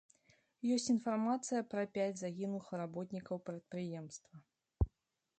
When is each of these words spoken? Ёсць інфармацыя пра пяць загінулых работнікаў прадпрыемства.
Ёсць 0.75 0.91
інфармацыя 0.93 1.59
пра 1.73 1.83
пяць 1.97 2.19
загінулых 2.21 2.71
работнікаў 2.81 3.41
прадпрыемства. 3.51 4.41